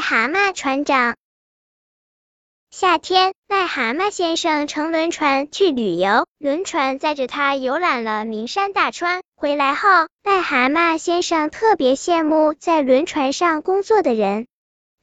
[0.00, 1.14] 蛤蟆船长。
[2.70, 9.22] 夏天，癞蛤蟆先生乘轮船去旅游，轮船载着他游览了名山大川。
[9.34, 9.88] 回来后，
[10.22, 14.46] 癞蛤蟆先生特别羡慕在轮船上工作的人。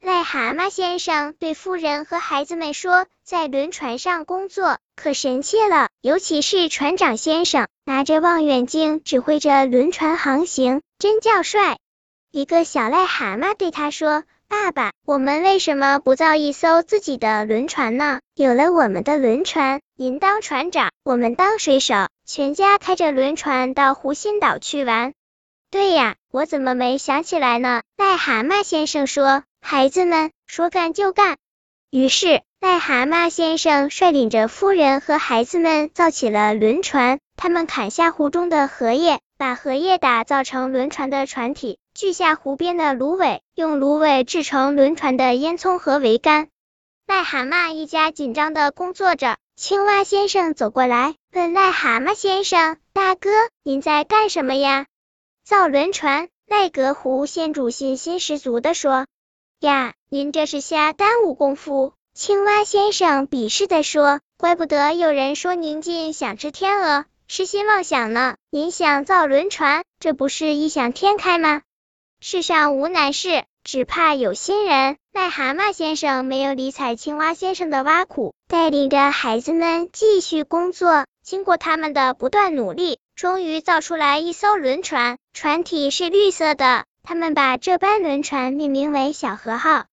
[0.00, 11.78] 癞蛤蟆先生对夫人和孩子们说：“在轮船上工作可神气了，尤其是船长先生，拿着望远镜指挥着轮船航行，真叫帅。”
[12.30, 18.20] 一个小癞蛤蟆对他说：“爸爸，我们为什么不造一艘自己的轮船呢？
[18.34, 25.12] 有了我们的轮船，您当船长，我们当水手，全家开着轮船到湖心岛去玩。”
[25.70, 27.82] 对呀，我怎么没想起来呢？
[27.98, 29.42] 癞蛤蟆先生说。
[29.60, 31.36] 孩子们说干就干，
[31.90, 37.18] 于是癞蛤蟆先生率领着夫人和孩子们造起了轮船。
[37.36, 46.48] 他们砍下湖中的荷叶，把荷叶打造成轮船的船体；锯下湖边的芦苇，用芦苇制成轮船的烟囱和桅杆。
[47.06, 49.36] 癞蛤蟆一家紧张的工作着。
[49.54, 53.30] 青蛙先生走过来，问癞蛤蟆先生：“大哥，
[53.62, 54.86] 您在干什么呀？”
[55.46, 56.28] 造轮船。
[56.48, 59.06] 赖格湖县主信心十足的说。
[59.60, 61.92] 呀，您这是瞎耽误功夫！
[62.14, 68.36] 青蛙先生鄙视的说：“怪不得有人说您尽想吃天鹅，痴心妄想呢。
[68.50, 71.60] 您想造轮船，这不是异想天开吗？
[72.20, 81.04] 世上无难事，只怕有心人。”癞蛤蟆先生没有理睬青蛙先生的挖苦，带领着孩子们继续工作。
[81.22, 86.86] 经过他们的不断努力，终于造出来一艘轮船，船体是绿色的。
[87.02, 89.84] 他们把这班轮船命名为“小河号”。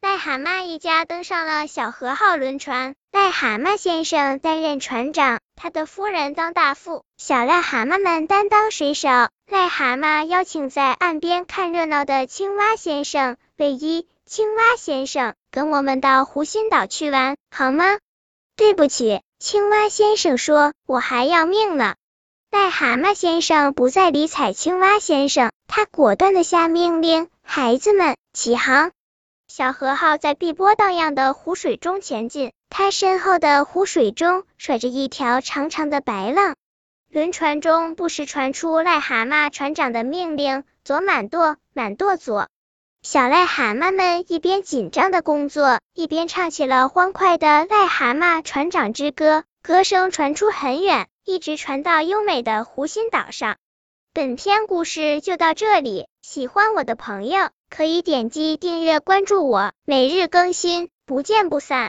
[0.00, 9.08] 癞蛤蟆一家登上了“小河号”轮船，癞蛤蟆先生担任船长，他的夫人当大副，小癞蛤蟆们担当水手。
[9.08, 17.98] 癞蛤蟆邀请在岸边看热闹的青蛙先生卫一，青蛙先生，跟我们到湖心岛去玩，好吗？
[18.56, 21.94] 对不起，青蛙先生说，我还要命呢。
[22.50, 28.92] 癞蛤蟆先生不再理睬青蛙先生，他果断的下命令：“孩子们，起航！”
[29.56, 36.56] 小河号在碧波荡漾的湖水中前进，它身后的湖水中甩着一条长长的白浪。
[37.08, 42.48] 轮船中不时传出癞蛤蟆船长的命令：“左满舵，满舵左。”
[43.00, 51.06] 小癞蛤蟆们一边紧张的工作，一边唱起了欢快的癞蛤蟆船长之歌，歌声传出很远。
[51.24, 53.56] 一直传到优美的湖心岛上。
[54.12, 61.84] 本篇故事就到这里，喜欢我的朋友可以点击订阅关注我，每日更新，不见不散。